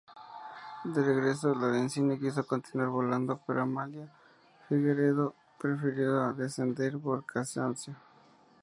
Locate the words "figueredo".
4.67-5.35